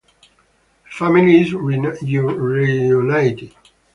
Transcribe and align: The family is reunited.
The 0.85 0.89
family 0.89 1.41
is 1.41 1.53
reunited. 1.53 3.53